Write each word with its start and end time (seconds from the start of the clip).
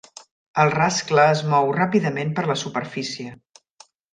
El 0.63 0.71
rascle 0.75 1.27
es 1.35 1.43
mou 1.53 1.69
ràpidament 1.77 2.35
per 2.41 2.47
la 2.53 2.59
superfície. 2.65 3.39